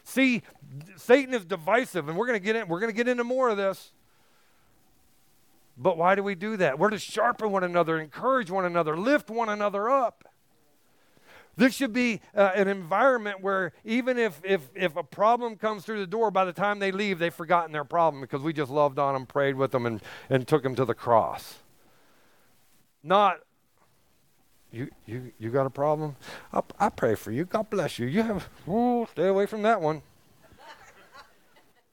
[0.04, 0.44] See,
[0.96, 3.58] Satan is divisive, and we're going to get we're going to get into more of
[3.58, 3.92] this.
[5.76, 6.78] But why do we do that?
[6.78, 10.29] We're to sharpen one another, encourage one another, lift one another up.
[11.60, 16.00] This should be uh, an environment where even if, if, if a problem comes through
[16.00, 18.98] the door, by the time they leave, they've forgotten their problem because we just loved
[18.98, 21.58] on them, prayed with them, and, and took them to the cross.
[23.04, 23.40] Not,
[24.72, 26.16] you, you, you got a problem?
[26.54, 27.44] I, I pray for you.
[27.44, 28.08] God bless you.
[28.08, 30.02] You have, ooh, stay away from that one.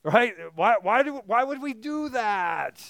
[0.04, 0.32] right?
[0.54, 2.80] Why, why, do, why would we do that?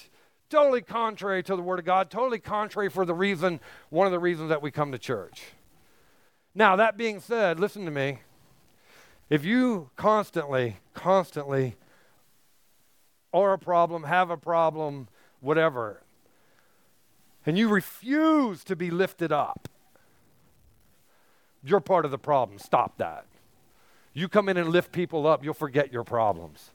[0.51, 4.19] Totally contrary to the Word of God, totally contrary for the reason, one of the
[4.19, 5.43] reasons that we come to church.
[6.57, 8.21] Now, that being said, listen to me.
[9.29, 11.77] If you constantly, constantly
[13.31, 15.09] are a problem, have a problem,
[15.41, 16.03] whatever,
[17.45, 19.69] and you refuse to be lifted up,
[21.63, 22.59] you're part of the problem.
[22.59, 23.27] Stop that.
[24.15, 26.71] You come in and lift people up, you'll forget your problems.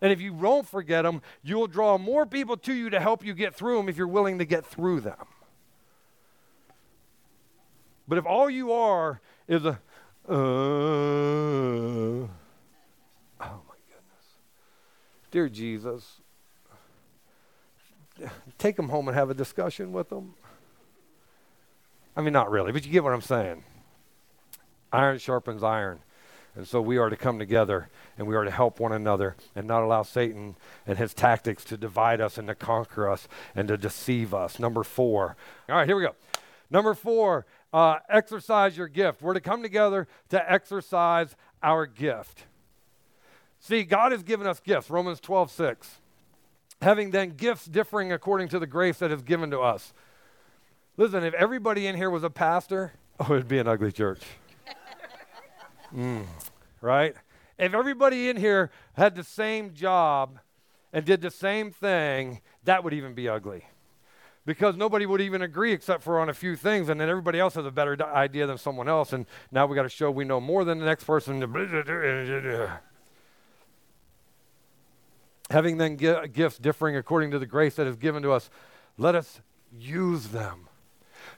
[0.00, 3.34] And if you won't forget them, you'll draw more people to you to help you
[3.34, 5.26] get through them if you're willing to get through them.
[8.06, 9.80] But if all you are is a,
[10.28, 12.28] uh, oh
[13.40, 13.48] my
[13.88, 14.26] goodness.
[15.30, 16.20] Dear Jesus,
[18.58, 20.34] take them home and have a discussion with them.
[22.16, 23.64] I mean, not really, but you get what I'm saying.
[24.92, 26.00] Iron sharpens iron.
[26.56, 29.66] And so we are to come together and we are to help one another and
[29.66, 33.76] not allow Satan and his tactics to divide us and to conquer us and to
[33.76, 34.58] deceive us.
[34.58, 35.36] Number four.
[35.68, 36.14] All right, here we go.
[36.68, 39.22] Number four, uh, exercise your gift.
[39.22, 42.44] We're to come together to exercise our gift.
[43.60, 44.90] See, God has given us gifts.
[44.90, 46.00] Romans 12, 6.
[46.82, 49.92] Having then gifts differing according to the grace that is given to us.
[50.96, 54.20] Listen, if everybody in here was a pastor, oh, it'd be an ugly church.
[55.94, 56.24] mm,
[56.80, 57.14] right?
[57.58, 60.38] If everybody in here had the same job
[60.92, 63.66] and did the same thing, that would even be ugly.
[64.46, 67.54] Because nobody would even agree except for on a few things, and then everybody else
[67.54, 70.40] has a better idea than someone else, and now we got to show we know
[70.40, 71.40] more than the next person.
[75.50, 78.50] Having then gifts differing according to the grace that is given to us,
[78.96, 79.40] let us
[79.72, 80.68] use them.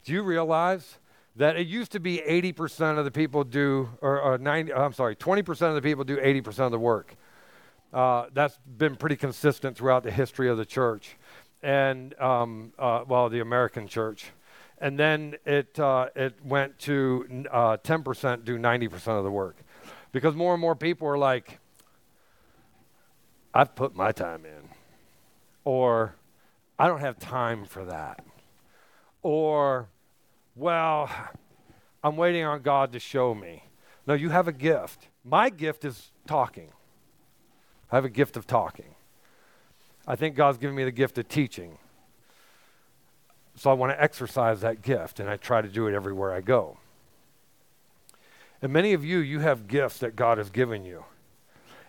[0.04, 0.98] Do you realize
[1.36, 5.16] that it used to be 80% of the people do, or, or 90, I'm sorry,
[5.16, 7.16] 20% of the people do 80% of the work.
[7.92, 11.16] Uh, that's been pretty consistent throughout the history of the church,
[11.62, 14.32] and um, uh, well, the American church.
[14.78, 19.56] And then it uh, it went to 10% uh, do 90% of the work,
[20.10, 21.60] because more and more people are like,
[23.54, 24.70] I've put my time in,
[25.64, 26.16] or
[26.78, 28.24] I don't have time for that,
[29.22, 29.88] or
[30.56, 31.08] well,
[32.02, 33.64] I'm waiting on God to show me.
[34.06, 35.08] No, you have a gift.
[35.24, 36.72] My gift is talking.
[37.90, 38.96] I have a gift of talking.
[40.06, 41.78] I think God's given me the gift of teaching.
[43.54, 46.40] So I want to exercise that gift, and I try to do it everywhere I
[46.40, 46.78] go.
[48.60, 51.04] And many of you, you have gifts that God has given you.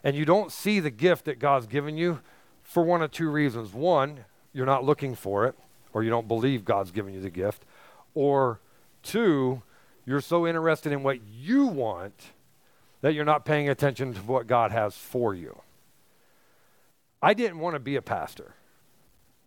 [0.03, 2.19] And you don't see the gift that God's given you
[2.63, 3.73] for one of two reasons.
[3.73, 5.55] One, you're not looking for it,
[5.93, 7.63] or you don't believe God's given you the gift.
[8.13, 8.59] Or
[9.01, 9.61] two,
[10.05, 12.31] you're so interested in what you want
[13.01, 15.62] that you're not paying attention to what God has for you.
[17.23, 18.53] I didn't want to be a pastor.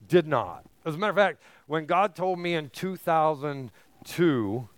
[0.08, 0.64] Did not.
[0.86, 4.68] As a matter of fact, when God told me in 2002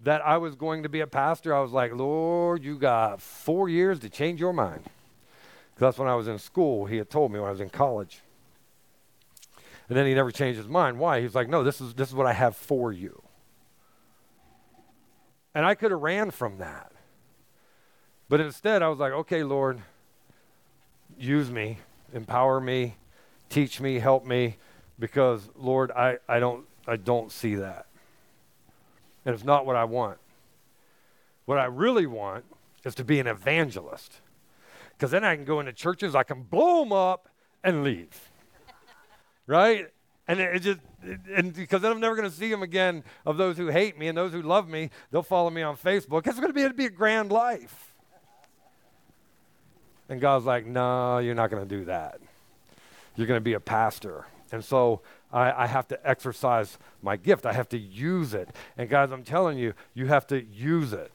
[0.00, 3.68] that I was going to be a pastor, I was like, Lord, you got four
[3.68, 4.84] years to change your mind.
[4.84, 6.86] Because that's when I was in school.
[6.86, 8.22] He had told me when I was in college.
[9.88, 10.98] And then he never changed his mind.
[10.98, 11.20] Why?
[11.20, 13.22] He's like, no, this is, this is what I have for you.
[15.54, 16.90] And I could have ran from that.
[18.30, 19.82] But instead, I was like, okay, Lord,
[21.18, 21.78] use me,
[22.14, 22.96] empower me,
[23.50, 24.56] teach me, help me,
[24.98, 27.86] because, Lord, I, I, don't, I don't see that.
[29.26, 30.18] And it's not what I want.
[31.44, 32.44] What I really want
[32.84, 34.20] is to be an evangelist.
[34.96, 37.28] Because then I can go into churches, I can blow them up
[37.62, 38.30] and leave
[39.46, 39.88] right?
[40.28, 40.80] And it, it just,
[41.34, 44.08] and because then I'm never going to see them again of those who hate me
[44.08, 44.90] and those who love me.
[45.10, 46.26] They'll follow me on Facebook.
[46.26, 47.93] It's going to be, it'll be a grand life.
[50.08, 52.20] And God's like, no, you're not going to do that.
[53.16, 54.26] You're going to be a pastor.
[54.52, 55.00] And so
[55.32, 57.46] I, I, have to exercise my gift.
[57.46, 58.48] I have to use it.
[58.76, 61.10] And guys, I'm telling you, you have to use it.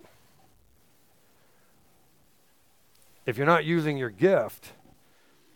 [3.25, 4.73] If you're not using your gift,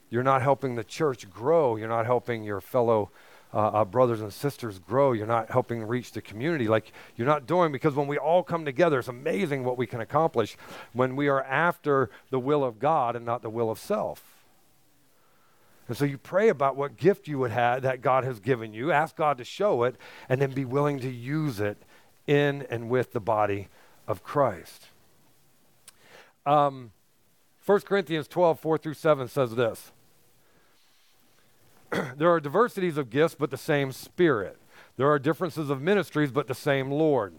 [0.10, 1.76] you're not helping the church grow.
[1.76, 3.10] You're not helping your fellow
[3.54, 5.12] uh, uh, brothers and sisters grow.
[5.12, 8.66] You're not helping reach the community like you're not doing because when we all come
[8.66, 10.58] together, it's amazing what we can accomplish
[10.94, 14.24] when we are after the will of God and not the will of self.
[15.88, 18.92] And so you pray about what gift you would have that God has given you,
[18.92, 19.96] ask God to show it,
[20.30, 21.78] and then be willing to use it
[22.26, 23.68] in and with the body
[24.08, 24.88] of Christ.
[26.46, 26.92] Um,
[27.66, 29.92] 1 Corinthians 12, 4 through 7 says this.
[32.18, 34.58] there are diversities of gifts, but the same Spirit.
[34.98, 37.34] There are differences of ministries, but the same Lord.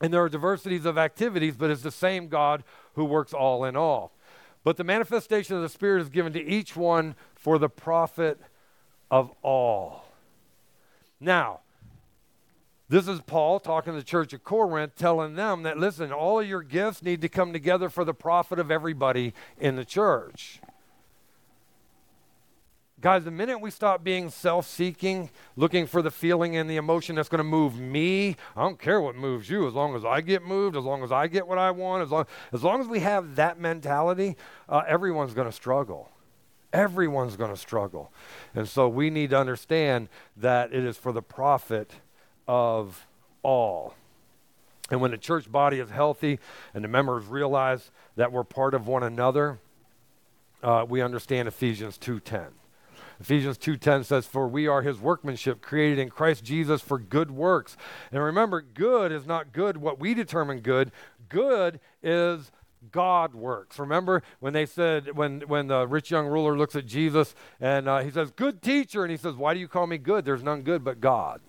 [0.00, 2.64] And there are diversities of activities, but it's the same God
[2.94, 4.12] who works all in all.
[4.64, 8.38] But the manifestation of the Spirit is given to each one for the profit
[9.10, 10.04] of all.
[11.18, 11.60] Now,
[12.88, 16.62] this is Paul talking to the church of Corinth, telling them that, listen, all your
[16.62, 20.60] gifts need to come together for the profit of everybody in the church.
[23.00, 27.16] Guys, the minute we stop being self seeking, looking for the feeling and the emotion
[27.16, 30.20] that's going to move me, I don't care what moves you, as long as I
[30.20, 32.86] get moved, as long as I get what I want, as long as, long as
[32.86, 34.36] we have that mentality,
[34.68, 36.10] uh, everyone's going to struggle.
[36.74, 38.12] Everyone's going to struggle.
[38.54, 41.92] And so we need to understand that it is for the profit
[42.46, 43.06] of
[43.42, 43.94] all.
[44.90, 46.38] And when the church body is healthy
[46.74, 49.58] and the members realize that we're part of one another,
[50.62, 52.59] uh, we understand Ephesians 2:10.
[53.20, 57.76] Ephesians 2:10 says for we are his workmanship created in Christ Jesus for good works.
[58.10, 60.90] And remember good is not good what we determine good.
[61.28, 62.50] Good is
[62.90, 63.78] God works.
[63.78, 67.98] Remember when they said, when, when the rich young ruler looks at Jesus and uh,
[67.98, 69.02] he says, Good teacher.
[69.02, 70.24] And he says, Why do you call me good?
[70.24, 71.40] There's none good but God.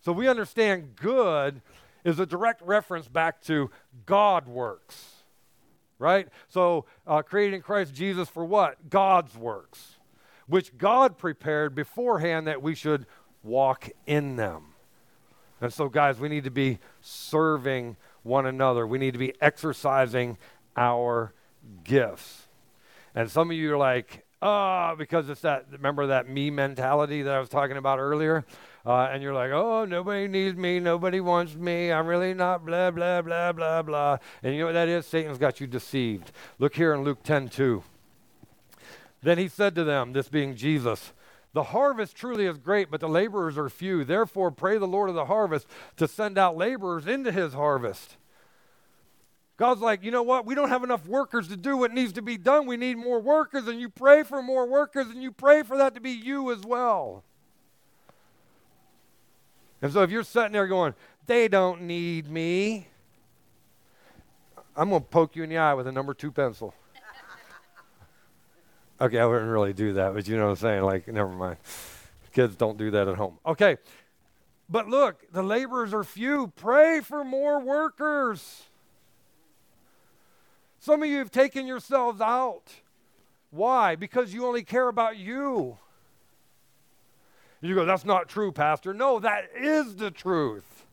[0.00, 1.60] So we understand good
[2.04, 3.70] is a direct reference back to
[4.06, 5.24] God works,
[5.98, 6.28] right?
[6.48, 8.88] So uh, creating Christ Jesus for what?
[8.88, 9.97] God's works,
[10.48, 13.06] which God prepared beforehand that we should
[13.42, 14.74] walk in them.
[15.60, 18.86] And so, guys, we need to be serving one another.
[18.86, 20.38] We need to be exercising
[20.76, 21.32] our
[21.84, 22.48] gifts.
[23.14, 27.22] And some of you are like, ah, oh, because it's that, remember that me mentality
[27.22, 28.44] that I was talking about earlier?
[28.86, 32.90] Uh, and you're like, oh, nobody needs me, nobody wants me, I'm really not, blah,
[32.90, 34.18] blah, blah, blah, blah.
[34.42, 35.04] And you know what that is?
[35.06, 36.30] Satan's got you deceived.
[36.58, 37.82] Look here in Luke 10 2.
[39.22, 41.12] Then he said to them, this being Jesus,
[41.52, 44.04] the harvest truly is great, but the laborers are few.
[44.04, 45.66] Therefore, pray the Lord of the harvest
[45.96, 48.16] to send out laborers into his harvest.
[49.56, 50.46] God's like, you know what?
[50.46, 52.66] We don't have enough workers to do what needs to be done.
[52.66, 55.94] We need more workers, and you pray for more workers, and you pray for that
[55.96, 57.24] to be you as well.
[59.82, 60.94] And so if you're sitting there going,
[61.26, 62.86] they don't need me,
[64.76, 66.72] I'm going to poke you in the eye with a number two pencil.
[69.00, 70.82] Okay, I wouldn't really do that, but you know what I'm saying?
[70.82, 71.56] Like, never mind.
[72.32, 73.38] Kids don't do that at home.
[73.46, 73.76] Okay.
[74.68, 76.52] But look, the laborers are few.
[76.56, 78.64] Pray for more workers.
[80.80, 82.74] Some of you have taken yourselves out.
[83.50, 83.96] Why?
[83.96, 85.78] Because you only care about you.
[87.60, 88.94] You go, that's not true, Pastor.
[88.94, 90.86] No, that is the truth.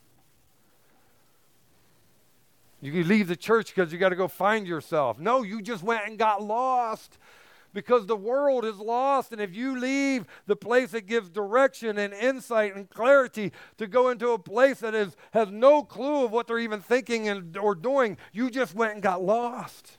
[2.82, 5.20] You leave the church because you got to go find yourself.
[5.20, 7.18] No, you just went and got lost
[7.76, 9.32] because the world is lost.
[9.32, 14.09] And if you leave the place that gives direction and insight and clarity to go
[14.09, 17.76] into a place that is, has no clue of what they're even thinking and, or
[17.76, 19.97] doing, you just went and got lost.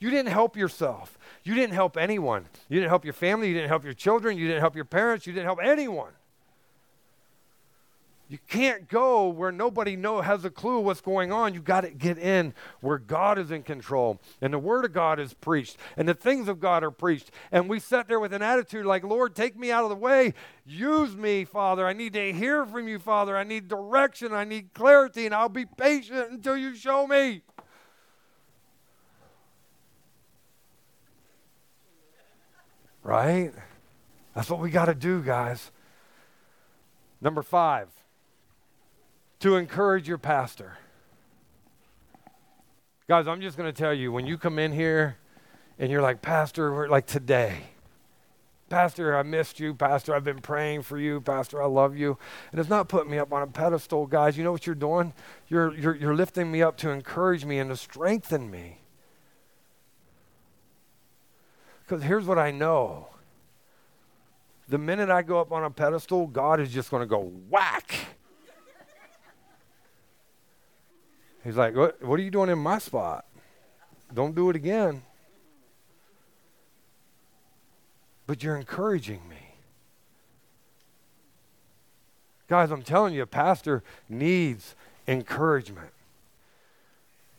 [0.00, 1.18] You didn't help yourself.
[1.44, 2.46] You didn't help anyone.
[2.70, 3.48] You didn't help your family.
[3.48, 4.38] You didn't help your children.
[4.38, 5.26] You didn't help your parents.
[5.26, 6.12] You didn't help anyone.
[8.30, 11.52] You can't go where nobody know has a clue what's going on.
[11.52, 15.18] You got to get in where God is in control and the word of God
[15.18, 17.32] is preached and the things of God are preached.
[17.50, 20.32] And we sit there with an attitude like, "Lord, take me out of the way.
[20.64, 21.88] Use me, Father.
[21.88, 23.36] I need to hear from you, Father.
[23.36, 24.32] I need direction.
[24.32, 27.42] I need clarity, and I'll be patient until you show me."
[33.02, 33.52] Right?
[34.36, 35.72] That's what we got to do, guys.
[37.20, 37.88] Number 5
[39.40, 40.78] to encourage your pastor.
[43.08, 45.16] Guys, I'm just going to tell you when you come in here
[45.78, 47.64] and you're like, Pastor, like today,
[48.68, 49.74] Pastor, I missed you.
[49.74, 51.20] Pastor, I've been praying for you.
[51.20, 52.16] Pastor, I love you.
[52.52, 54.38] And it's not putting me up on a pedestal, guys.
[54.38, 55.12] You know what you're doing?
[55.48, 58.78] You're, you're, you're lifting me up to encourage me and to strengthen me.
[61.80, 63.08] Because here's what I know
[64.68, 67.92] the minute I go up on a pedestal, God is just going to go whack
[71.44, 73.24] He's like, what, what are you doing in my spot?
[74.12, 75.02] Don't do it again.
[78.26, 79.36] But you're encouraging me.
[82.48, 84.74] Guys, I'm telling you, a pastor needs
[85.06, 85.92] encouragement.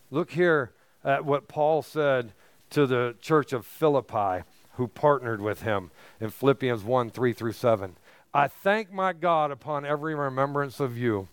[0.10, 0.72] Look here
[1.04, 2.32] at what Paul said
[2.72, 4.44] to the church of Philippi
[4.74, 7.96] who partnered with him in Philippians 1 3 through 7.
[8.34, 11.28] I thank my God upon every remembrance of you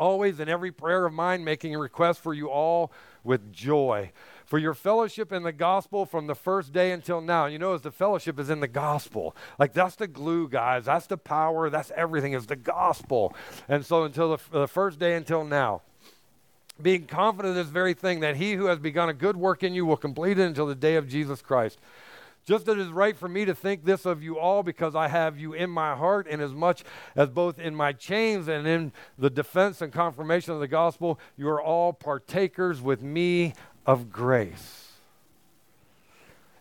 [0.00, 2.90] always in every prayer of mine making a request for you all
[3.22, 4.10] with joy
[4.50, 7.46] for your fellowship in the gospel from the first day until now.
[7.46, 9.36] You know, as the fellowship is in the gospel.
[9.60, 10.86] Like that's the glue, guys.
[10.86, 11.70] That's the power.
[11.70, 13.32] That's everything is the gospel.
[13.68, 15.82] And so until the, the first day until now.
[16.82, 19.72] Being confident of this very thing, that he who has begun a good work in
[19.72, 21.78] you will complete it until the day of Jesus Christ.
[22.44, 25.08] Just as it is right for me to think this of you all because I
[25.08, 26.84] have you in my heart, and as much
[27.14, 31.48] as both in my chains and in the defense and confirmation of the gospel, you
[31.48, 33.54] are all partakers with me
[33.86, 34.92] of grace.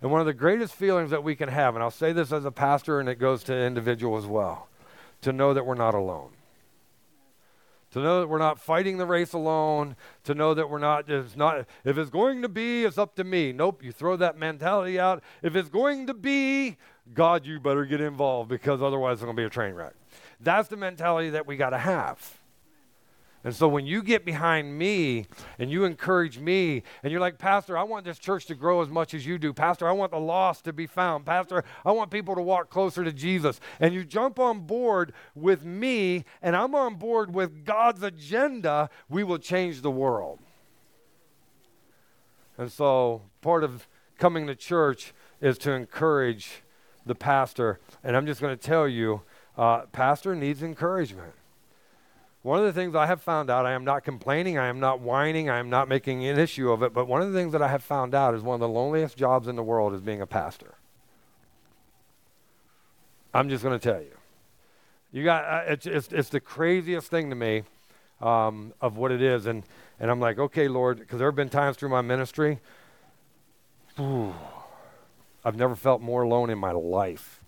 [0.01, 2.45] And one of the greatest feelings that we can have, and I'll say this as
[2.45, 4.67] a pastor, and it goes to individual as well,
[5.21, 6.31] to know that we're not alone
[7.91, 11.35] to know that we're not fighting the race alone, to know that we're not, it's
[11.35, 13.51] not, if it's going to be, it's up to me.
[13.51, 15.23] Nope, you throw that mentality out.
[15.41, 16.77] If it's going to be,
[17.13, 19.93] God, you better get involved because otherwise it's going to be a train wreck.
[20.39, 22.38] That's the mentality that we got to have.
[23.43, 25.25] And so when you get behind me
[25.57, 28.89] and you encourage me and you're like, Pastor, I want this church to grow as
[28.89, 29.53] much as you do.
[29.53, 31.25] Pastor, I want the lost to be found.
[31.25, 33.61] Pastor, I want people to walk closer to Jesus.
[33.79, 39.23] And you jump on board with me and I'm on board with God's agenda, we
[39.23, 40.39] will change the world.
[42.57, 43.87] And so part of
[44.17, 46.61] coming to church is to encourage
[47.05, 47.79] the pastor.
[48.03, 49.21] And I'm just going to tell you,
[49.57, 51.33] uh, pastor needs encouragement.
[52.41, 55.01] One of the things I have found out, I am not complaining, I am not
[55.01, 57.61] whining, I am not making an issue of it, but one of the things that
[57.61, 60.21] I have found out is one of the loneliest jobs in the world is being
[60.21, 60.75] a pastor.
[63.33, 64.17] I'm just going to tell you.
[65.11, 67.63] You got uh, it's, it's, it's the craziest thing to me
[68.21, 69.63] um, of what it is, and
[69.99, 72.59] and I'm like, okay, Lord, because there have been times through my ministry,
[73.99, 74.33] ooh,
[75.43, 77.41] I've never felt more alone in my life.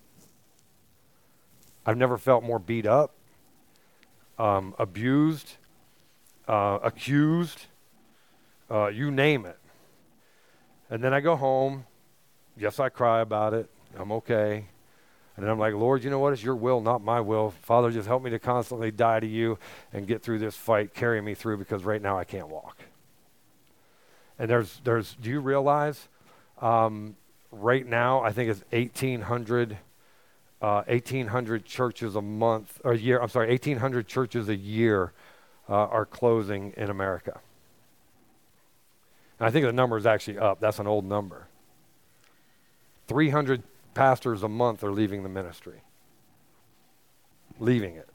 [1.86, 3.14] I've never felt more beat up,
[4.38, 5.56] um, abused,
[6.48, 7.66] uh, accused,
[8.70, 9.58] uh, you name it.
[10.90, 11.86] And then I go home.
[12.56, 13.70] Yes, I cry about it.
[13.98, 14.66] I'm okay.
[15.36, 16.34] And then I'm like, Lord, you know what?
[16.34, 17.50] It's your will, not my will.
[17.62, 19.58] Father, just help me to constantly die to you
[19.92, 20.92] and get through this fight.
[20.92, 22.76] Carry me through because right now I can't walk.
[24.38, 26.08] And there's, there's do you realize
[26.60, 27.16] um,
[27.50, 29.78] right now, I think it's 1,800,
[30.62, 35.12] uh, 1,800 churches a month, or a year, I'm sorry, 1,800 churches a year
[35.68, 37.40] uh, are closing in America.
[39.40, 40.60] And I think the number is actually up.
[40.60, 41.48] That's an old number.
[43.08, 45.82] 300 pastors a month are leaving the ministry,
[47.58, 48.08] leaving it.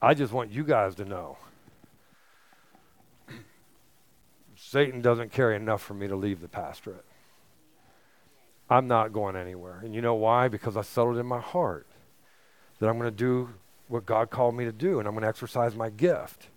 [0.00, 1.38] I just want you guys to know
[4.54, 7.04] Satan doesn't carry enough for me to leave the pastorate.
[8.70, 9.80] I'm not going anywhere.
[9.84, 10.48] And you know why?
[10.48, 11.86] Because I settled in my heart
[12.78, 13.50] that I'm going to do
[13.88, 16.48] what God called me to do and I'm going to exercise my gift.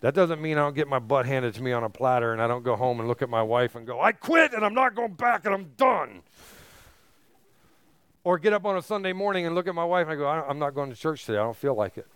[0.00, 2.40] That doesn't mean I don't get my butt handed to me on a platter and
[2.40, 4.74] I don't go home and look at my wife and go, I quit and I'm
[4.74, 6.22] not going back and I'm done.
[8.24, 10.26] Or get up on a Sunday morning and look at my wife and I go,
[10.26, 11.38] I'm not going to church today.
[11.38, 12.06] I don't feel like it.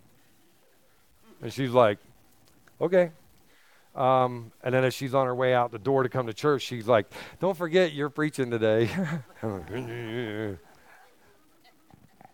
[1.40, 1.98] And she's like,
[2.80, 3.10] okay.
[3.94, 6.62] Um, and then as she's on her way out the door to come to church,
[6.62, 7.06] she's like,
[7.40, 8.88] don't forget you're preaching today.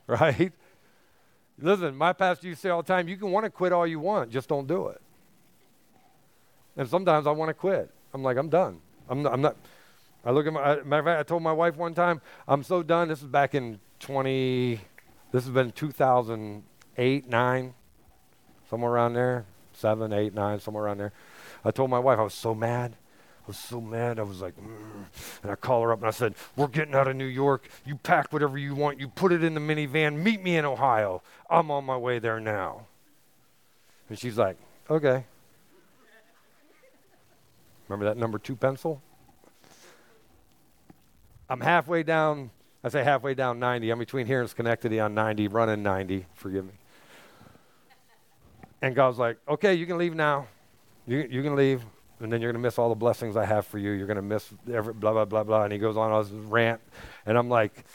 [0.06, 0.52] right?
[1.60, 3.86] Listen, my pastor used to say all the time, you can want to quit all
[3.86, 5.00] you want, just don't do it.
[6.76, 7.90] And sometimes I want to quit.
[8.14, 8.80] I'm like, I'm done.
[9.08, 9.56] I'm not, I'm not
[10.24, 12.82] I look at my, matter of fact, I told my wife one time, I'm so
[12.82, 13.08] done.
[13.08, 14.80] This is back in 20,
[15.32, 17.74] this has been 2008, 9,
[18.68, 21.12] somewhere around there, 7, 8, 9, somewhere around there.
[21.64, 22.96] I told my wife I was so mad.
[23.44, 24.18] I was so mad.
[24.18, 25.42] I was like, mm.
[25.42, 27.68] and I called her up and I said, We're getting out of New York.
[27.86, 29.00] You pack whatever you want.
[29.00, 30.22] You put it in the minivan.
[30.22, 31.22] Meet me in Ohio.
[31.48, 32.86] I'm on my way there now.
[34.08, 34.56] And she's like,
[34.90, 35.24] Okay.
[37.88, 39.02] Remember that number two pencil?
[41.48, 42.50] I'm halfway down,
[42.84, 43.90] I say halfway down 90.
[43.90, 46.26] I'm between here and Schenectady on 90, running 90.
[46.34, 46.72] Forgive me.
[48.82, 50.46] And God's like, okay, you can leave now.
[51.08, 51.82] You, you can leave,
[52.20, 53.92] and then you're going to miss all the blessings I have for you.
[53.92, 55.64] You're going to miss every blah, blah, blah, blah.
[55.64, 56.82] And he goes on his rant.
[57.24, 57.86] And I'm like,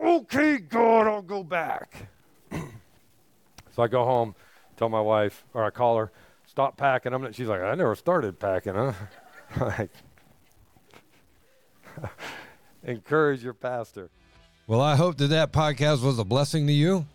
[0.00, 2.08] okay, God, I'll go back.
[2.52, 4.36] so I go home,
[4.76, 6.12] tell my wife, or I call her,
[6.46, 7.12] stop packing.
[7.12, 8.92] I'm, she's like, I never started packing, huh?
[9.60, 9.90] like,
[12.84, 14.08] encourage your pastor.
[14.68, 17.06] Well, I hope that that podcast was a blessing to you.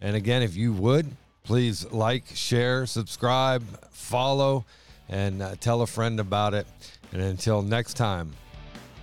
[0.00, 1.10] And again, if you would,
[1.46, 4.64] please like, share, subscribe, follow,
[5.08, 6.66] and uh, tell a friend about it.
[7.12, 8.32] And until next time,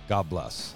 [0.08, 0.74] God bless.